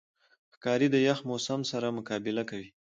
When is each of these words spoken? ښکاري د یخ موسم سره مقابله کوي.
ښکاري 0.55 0.87
د 0.91 0.95
یخ 1.07 1.19
موسم 1.29 1.59
سره 1.71 1.87
مقابله 1.97 2.43
کوي. 2.49 2.69